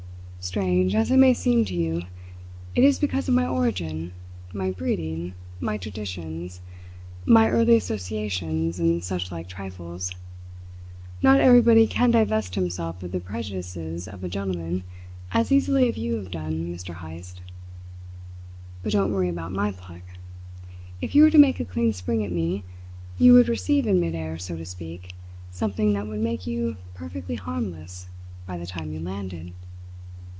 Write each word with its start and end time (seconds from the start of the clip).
"Strange 0.43 0.95
as 0.95 1.11
it 1.11 1.17
may 1.17 1.35
seem 1.35 1.63
to 1.63 1.75
you, 1.75 2.01
it 2.73 2.83
is 2.83 2.97
because 2.97 3.27
of 3.29 3.35
my 3.35 3.45
origin, 3.45 4.11
my 4.51 4.71
breeding, 4.71 5.35
my 5.59 5.77
traditions, 5.77 6.61
my 7.27 7.47
early 7.47 7.75
associations, 7.77 8.79
and 8.79 9.03
such 9.03 9.31
like 9.31 9.47
trifles. 9.47 10.11
Not 11.21 11.39
everybody 11.39 11.85
can 11.85 12.09
divest 12.09 12.55
himself 12.55 13.03
of 13.03 13.11
the 13.11 13.19
prejudices 13.19 14.07
of 14.07 14.23
a 14.23 14.27
gentleman 14.29 14.83
as 15.31 15.51
easily 15.51 15.87
as 15.89 15.97
you 15.97 16.15
have 16.15 16.31
done, 16.31 16.73
Mr. 16.75 16.95
Heyst. 16.95 17.39
But 18.81 18.93
don't 18.93 19.11
worry 19.13 19.29
about 19.29 19.51
my 19.51 19.71
pluck. 19.71 20.01
If 21.01 21.13
you 21.13 21.21
were 21.21 21.29
to 21.29 21.37
make 21.37 21.59
a 21.59 21.65
clean 21.65 21.93
spring 21.93 22.25
at 22.25 22.31
me, 22.31 22.63
you 23.19 23.33
would 23.33 23.47
receive 23.47 23.85
in 23.85 23.99
mid 23.99 24.15
air, 24.15 24.39
so 24.39 24.57
to 24.57 24.65
speak, 24.65 25.13
something 25.51 25.93
that 25.93 26.07
would 26.07 26.19
make 26.19 26.47
you 26.47 26.77
perfectly 26.95 27.35
harmless 27.35 28.07
by 28.47 28.57
the 28.57 28.65
time 28.65 28.91
you 28.91 28.99
landed. 28.99 29.53